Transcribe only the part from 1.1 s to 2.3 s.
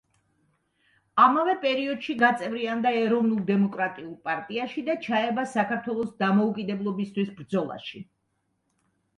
ამავე პერიოდში